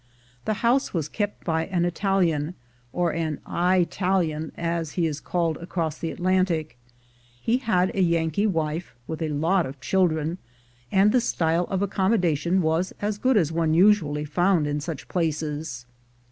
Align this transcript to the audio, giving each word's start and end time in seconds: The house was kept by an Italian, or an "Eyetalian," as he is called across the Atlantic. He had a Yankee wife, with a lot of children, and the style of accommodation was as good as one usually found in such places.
The 0.45 0.55
house 0.65 0.95
was 0.95 1.07
kept 1.07 1.43
by 1.45 1.67
an 1.67 1.85
Italian, 1.85 2.55
or 2.91 3.13
an 3.13 3.37
"Eyetalian," 3.45 4.51
as 4.57 4.93
he 4.93 5.05
is 5.05 5.19
called 5.19 5.57
across 5.57 5.99
the 5.99 6.09
Atlantic. 6.09 6.75
He 7.39 7.57
had 7.57 7.93
a 7.95 8.01
Yankee 8.01 8.47
wife, 8.47 8.95
with 9.05 9.21
a 9.21 9.29
lot 9.29 9.67
of 9.67 9.79
children, 9.79 10.39
and 10.91 11.11
the 11.11 11.21
style 11.21 11.65
of 11.65 11.83
accommodation 11.83 12.63
was 12.63 12.93
as 12.99 13.19
good 13.19 13.37
as 13.37 13.51
one 13.51 13.75
usually 13.75 14.25
found 14.25 14.65
in 14.65 14.79
such 14.79 15.07
places. 15.07 15.85